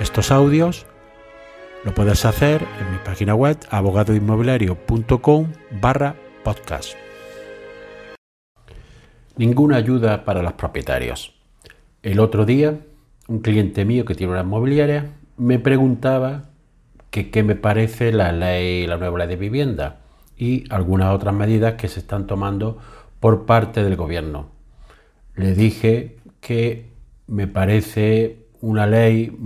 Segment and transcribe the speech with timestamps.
[0.00, 0.86] estos audios,
[1.84, 6.94] lo puedes hacer en mi página web abogadoinmobiliario.com barra podcast.
[9.36, 11.34] Ninguna ayuda para los propietarios.
[12.02, 12.78] El otro día,
[13.28, 16.50] un cliente mío que tiene una inmobiliaria me preguntaba
[17.10, 20.00] qué me parece la ley, la nueva ley de vivienda
[20.36, 22.78] y algunas otras medidas que se están tomando
[23.20, 24.50] por parte del gobierno.
[25.34, 26.90] Le dije que
[27.26, 29.36] me parece una ley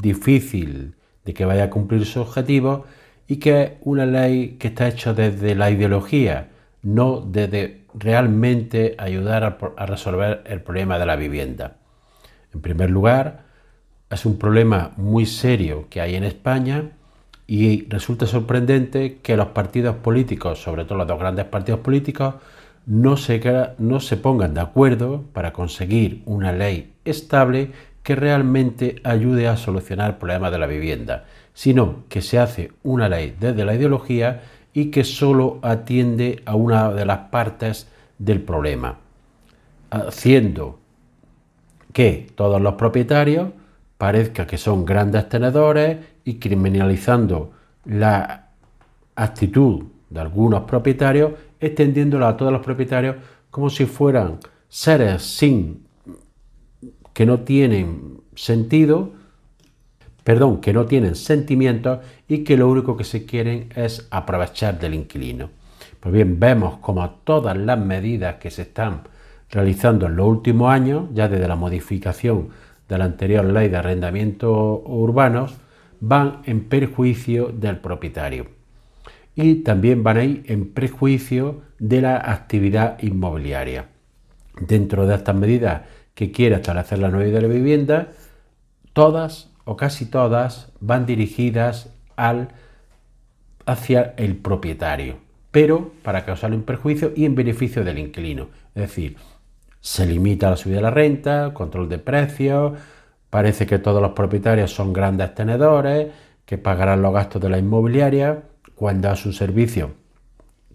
[0.00, 0.94] difícil
[1.24, 2.86] de que vaya a cumplir su objetivo
[3.26, 6.48] y que es una ley que está hecha desde la ideología,
[6.82, 9.44] no desde realmente ayudar
[9.76, 11.76] a, resolver el problema de la vivienda.
[12.54, 13.44] En primer lugar,
[14.10, 16.90] es un problema muy serio que hay en España
[17.46, 22.36] y resulta sorprendente que los partidos políticos, sobre todo los dos grandes partidos políticos,
[22.86, 23.42] no se,
[23.78, 30.10] no se pongan de acuerdo para conseguir una ley estable que realmente ayude a solucionar
[30.10, 34.90] el problema de la vivienda, sino que se hace una ley desde la ideología y
[34.90, 37.88] que solo atiende a una de las partes
[38.18, 38.98] del problema,
[39.90, 40.78] haciendo
[41.92, 43.48] que todos los propietarios
[43.96, 47.52] parezca que son grandes tenedores y criminalizando
[47.84, 48.48] la
[49.16, 53.16] actitud de algunos propietarios, extendiéndola a todos los propietarios
[53.50, 54.38] como si fueran
[54.68, 55.87] seres sin
[57.18, 59.10] que no tienen sentido,
[60.22, 64.94] perdón, que no tienen sentimientos y que lo único que se quieren es aprovechar del
[64.94, 65.50] inquilino.
[65.98, 69.00] Pues bien, vemos como todas las medidas que se están
[69.50, 72.50] realizando en los últimos años, ya desde la modificación
[72.88, 75.56] de la anterior ley de arrendamientos urbanos,
[75.98, 78.46] van en perjuicio del propietario.
[79.34, 83.88] Y también van a ir en perjuicio de la actividad inmobiliaria.
[84.60, 85.82] Dentro de estas medidas
[86.18, 88.08] que quiere establecer la nueva de la vivienda,
[88.92, 92.48] todas o casi todas van dirigidas al,
[93.66, 95.18] hacia el propietario,
[95.52, 98.48] pero para causarle un perjuicio y en beneficio del inquilino.
[98.74, 99.16] Es decir,
[99.80, 102.72] se limita la subida de la renta, control de precios,
[103.30, 106.08] parece que todos los propietarios son grandes tenedores,
[106.44, 108.42] que pagarán los gastos de la inmobiliaria
[108.74, 109.92] cuando a su servicio,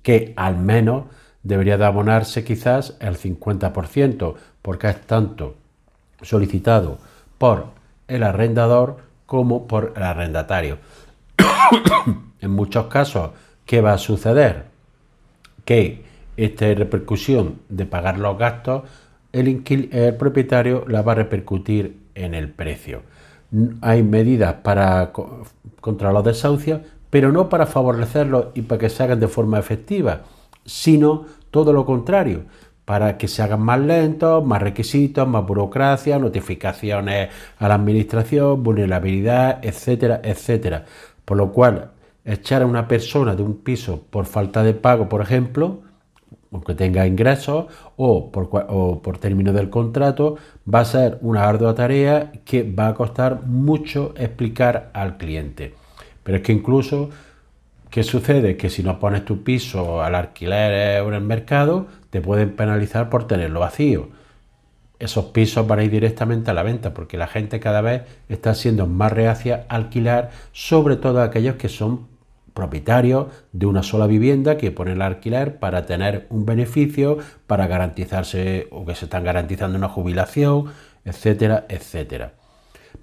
[0.03, 1.03] que al menos
[1.43, 5.55] debería de abonarse quizás el 50%, porque es tanto
[6.21, 6.97] solicitado
[7.37, 7.67] por
[8.07, 10.77] el arrendador como por el arrendatario.
[12.41, 13.31] en muchos casos,
[13.65, 14.65] ¿qué va a suceder?
[15.65, 16.03] Que
[16.37, 18.83] esta repercusión de pagar los gastos,
[19.31, 23.01] el, el propietario la va a repercutir en el precio.
[23.81, 25.11] Hay medidas para
[25.79, 30.21] contra los desahucios, pero no para favorecerlos y para que se hagan de forma efectiva,
[30.66, 32.46] sino todo lo contrario,
[32.85, 39.63] para que se hagan más lentos, más requisitos, más burocracia, notificaciones a la administración, vulnerabilidad,
[39.63, 40.85] etcétera, etcétera.
[41.23, 41.91] Por lo cual,
[42.25, 45.81] echar a una persona de un piso por falta de pago, por ejemplo,
[46.52, 47.66] aunque tenga ingresos
[47.96, 50.35] o por, o por término del contrato,
[50.72, 55.73] va a ser una ardua tarea que va a costar mucho explicar al cliente.
[56.23, 57.09] Pero es que incluso
[57.93, 58.57] ¿Qué sucede?
[58.57, 63.07] Que si no pones tu piso al alquiler o en el mercado, te pueden penalizar
[63.07, 64.09] por tenerlo vacío.
[64.97, 68.55] Esos pisos van a ir directamente a la venta porque la gente cada vez está
[68.55, 72.07] siendo más reacia a alquilar, sobre todo aquellos que son
[72.55, 78.69] propietarios de una sola vivienda que ponen el alquiler para tener un beneficio, para garantizarse
[78.71, 80.65] o que se están garantizando una jubilación,
[81.05, 82.33] etcétera, etcétera.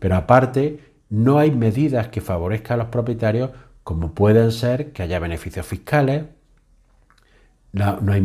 [0.00, 3.50] Pero aparte, no hay medidas que favorezcan a los propietarios
[3.85, 6.25] como pueden ser que haya beneficios fiscales,
[7.73, 8.23] no, hay,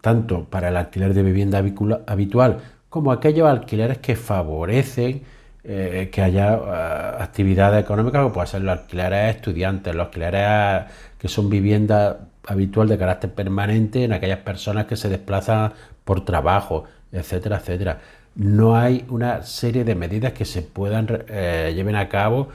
[0.00, 1.62] tanto para el alquiler de vivienda
[2.06, 5.22] habitual como aquellos alquileres que favorecen
[5.64, 10.84] eh, que haya eh, actividades económicas, como pueden ser los alquileres estudiantes, los alquileres
[11.18, 12.16] que son viviendas
[12.46, 15.72] habitual de carácter permanente en aquellas personas que se desplazan
[16.04, 18.00] por trabajo, etcétera, etcétera.
[18.34, 22.48] No hay una serie de medidas que se puedan eh, lleven a cabo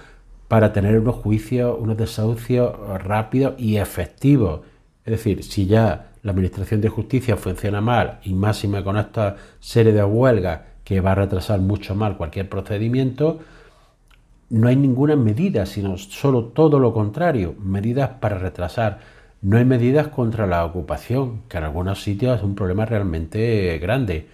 [0.48, 2.74] para tener unos juicios, unos desahucios
[3.04, 4.62] rápidos y efectivos.
[5.06, 9.94] Es decir, si ya la Administración de Justicia funciona mal y máxima con esta serie
[9.94, 13.40] de huelgas que va a retrasar mucho mal cualquier procedimiento,
[14.50, 19.00] no hay ninguna medida, sino solo todo lo contrario, medidas para retrasar.
[19.42, 24.30] No hay medidas contra la ocupación, que en algunos sitios es un problema realmente grande.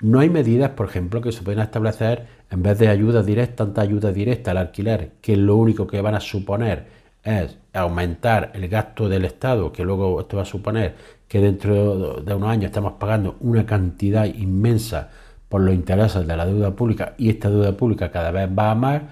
[0.00, 3.82] No hay medidas, por ejemplo, que se pueden establecer en vez de ayuda directa, tanta
[3.82, 6.86] ayuda directa al alquiler, que lo único que van a suponer
[7.22, 10.94] es aumentar el gasto del Estado, que luego esto va a suponer
[11.28, 15.10] que dentro de unos años estamos pagando una cantidad inmensa
[15.48, 18.74] por los intereses de la deuda pública y esta deuda pública cada vez va a
[18.74, 19.02] más,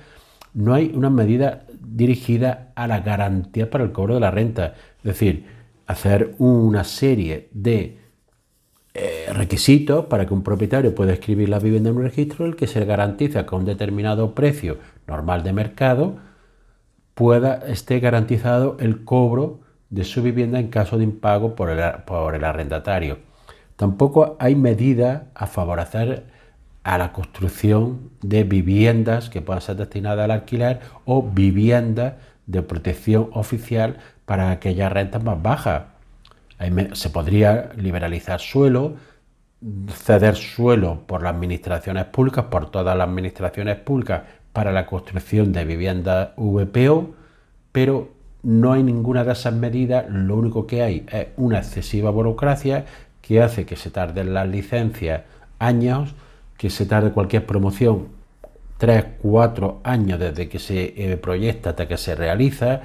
[0.55, 4.75] no hay una medida dirigida a la garantía para el cobro de la renta.
[4.99, 5.47] Es decir,
[5.87, 7.99] hacer una serie de
[9.01, 12.67] eh, requisitos para que un propietario pueda escribir la vivienda en un registro, el que
[12.67, 16.17] se garantiza que a un determinado precio normal de mercado
[17.15, 19.61] pueda esté garantizado el cobro
[19.91, 23.19] de su vivienda en caso de impago por el, por el arrendatario.
[23.77, 26.25] Tampoco hay medidas a favorecer
[26.83, 32.15] a la construcción de viviendas que puedan ser destinadas al alquiler o viviendas
[32.47, 35.83] de protección oficial para aquellas rentas más bajas.
[36.93, 38.97] Se podría liberalizar suelo,
[39.89, 44.23] ceder suelo por las administraciones públicas, por todas las administraciones públicas,
[44.53, 47.15] para la construcción de viviendas VPO,
[47.71, 48.11] pero
[48.43, 52.87] no hay ninguna de esas medidas, lo único que hay es una excesiva burocracia
[53.21, 55.23] que hace que se tarden las licencias
[55.59, 56.15] años,
[56.57, 58.09] que se tarde cualquier promoción
[58.79, 62.81] 3, 4 años desde que se eh, proyecta hasta que se realiza,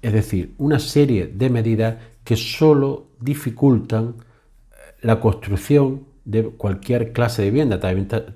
[0.00, 1.96] es decir, una serie de medidas
[2.28, 4.16] que solo dificultan
[4.70, 7.80] eh, la construcción de cualquier clase de vivienda,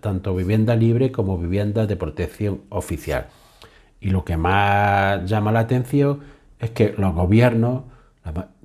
[0.01, 3.27] tanto vivienda libre como vivienda de protección oficial.
[4.01, 6.21] Y lo que más llama la atención
[6.59, 7.83] es que los gobiernos,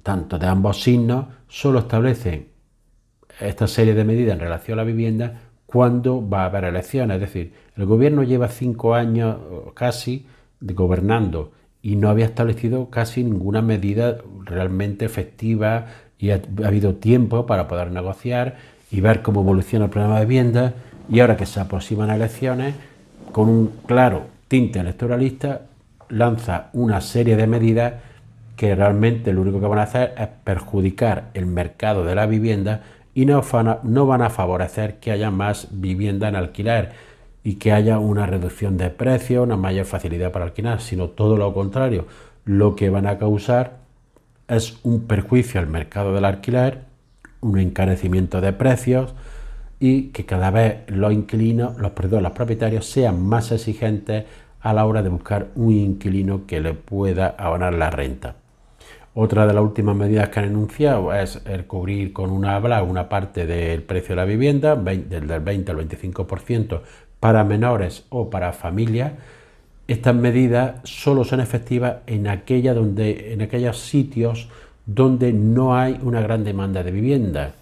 [0.01, 2.47] tanto de ambos signos, solo establecen
[3.41, 7.15] esta serie de medidas en relación a la vivienda cuando va a haber elecciones.
[7.15, 9.35] Es decir, el gobierno lleva cinco años
[9.73, 10.25] casi
[10.61, 11.51] gobernando
[11.81, 15.87] y no había establecido casi ninguna medida realmente efectiva
[16.19, 18.55] y ha, habido tiempo para poder negociar
[18.91, 20.73] y ver cómo evoluciona el problema de vivienda
[21.09, 22.75] y ahora que se aproximan elecciones,
[23.31, 25.61] con un claro tinte electoralista,
[26.09, 27.93] lanza una serie de medidas
[28.55, 32.81] que realmente lo único que van a hacer es perjudicar el mercado de la vivienda
[33.13, 36.91] y no, van a favorecer que haya más vivienda en alquiler
[37.47, 41.53] y que haya una reducción de precios, una mayor facilidad para alquilar, sino todo lo
[41.53, 42.05] contrario.
[42.43, 43.77] Lo que van a causar
[44.49, 46.81] es un perjuicio al mercado del alquiler,
[47.39, 49.13] un encarecimiento de precios
[49.79, 54.25] y que cada vez los inquilinos, los, perdón, los propietarios sean más exigentes
[54.59, 58.35] a la hora de buscar un inquilino que le pueda abonar la renta.
[59.19, 63.09] Otra de las últimas medidas que han enunciado es el cubrir con una habla una
[63.09, 66.81] parte del precio de la vivienda, del 20 al 25%
[67.19, 69.13] para menores o para familias.
[69.87, 74.49] Estas medidas solo son efectivas en, aquella donde, en aquellos sitios
[74.85, 77.53] donde no hay una gran demanda de vivienda.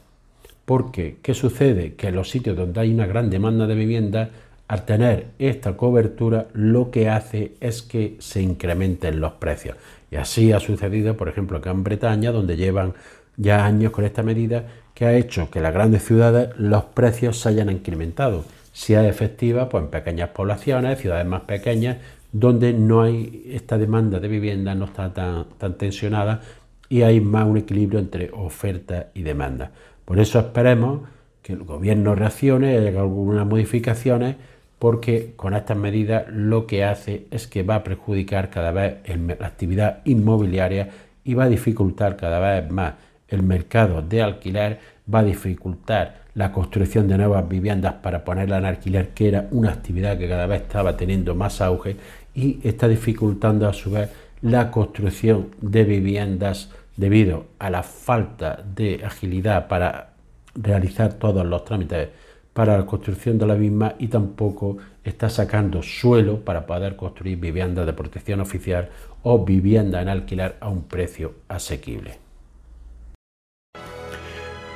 [0.65, 1.93] Porque, ¿qué sucede?
[1.93, 4.29] Que en los sitios donde hay una gran demanda de vivienda,
[4.67, 9.77] al tener esta cobertura, lo que hace es que se incrementen los precios.
[10.09, 12.93] Y así ha sucedido, por ejemplo, acá en Bretaña, donde llevan
[13.37, 17.39] ya años con esta medida que ha hecho que en las grandes ciudades los precios
[17.39, 18.45] se hayan incrementado.
[18.71, 21.97] Si es efectiva, pues en pequeñas poblaciones, ciudades más pequeñas,
[22.31, 26.41] donde no hay esta demanda de vivienda, no está tan, tan tensionada
[26.89, 29.71] y hay más un equilibrio entre oferta y demanda.
[30.05, 31.01] Por eso esperemos
[31.41, 34.37] que el gobierno reaccione, haya algunas modificaciones
[34.79, 39.47] porque con estas medidas lo que hace es que va a perjudicar cada vez la
[39.47, 40.89] actividad inmobiliaria
[41.23, 42.93] y va a dificultar cada vez más
[43.27, 44.79] el mercado de alquiler,
[45.13, 49.71] va a dificultar la construcción de nuevas viviendas para ponerla en alquiler, que era una
[49.71, 51.95] actividad que cada vez estaba teniendo más auge
[52.33, 54.09] y está dificultando a su vez
[54.41, 60.13] la construcción de viviendas debido a la falta de agilidad para
[60.55, 62.09] realizar todos los trámites
[62.53, 67.85] para la construcción de la misma y tampoco está sacando suelo para poder construir viviendas
[67.85, 68.89] de protección oficial
[69.23, 72.24] o vivienda en alquiler a un precio asequible.